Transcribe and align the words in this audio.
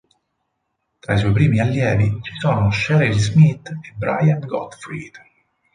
Tra 0.97 1.13
i 1.13 1.19
suoi 1.19 1.31
primi 1.31 1.59
allievi 1.59 2.21
ci 2.23 2.33
sono 2.33 2.71
Sheryl 2.71 3.19
Smith 3.19 3.69
e 3.69 3.93
Brian 3.95 4.39
Gottfried. 4.47 5.13